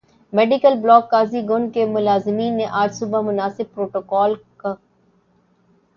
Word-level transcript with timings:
medical 0.33 0.73
block 0.83 1.09
قاضی 1.11 1.41
گنڈ 1.49 1.73
کے 1.73 1.85
ملازمین 1.87 2.57
نے 2.57 2.65
آج 2.81 2.89
صبح 2.99 3.21
مناسب 3.27 3.73
پروٹوکول 3.73 4.31
ک 4.57 4.65